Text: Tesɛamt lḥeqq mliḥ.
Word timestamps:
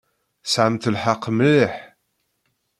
Tesɛamt 0.43 0.89
lḥeqq 0.95 1.23
mliḥ. 1.31 1.73